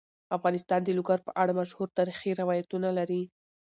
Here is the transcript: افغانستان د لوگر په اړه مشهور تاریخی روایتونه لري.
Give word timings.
افغانستان 0.37 0.79
د 0.83 0.89
لوگر 0.97 1.19
په 1.27 1.31
اړه 1.41 1.57
مشهور 1.59 1.89
تاریخی 1.97 2.31
روایتونه 2.41 2.87
لري. 2.97 3.21